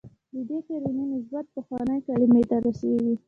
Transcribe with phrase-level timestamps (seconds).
[0.33, 3.13] د دې کلمې نسب پخوانۍ کلمې ته رسېږي.